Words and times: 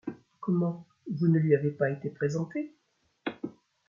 Comment, 0.39 0.87
vous 1.11 1.27
ne 1.27 1.37
lui 1.37 1.53
avez 1.55 1.69
pas 1.69 1.91
été 1.91 2.09
présenté? 2.09 2.73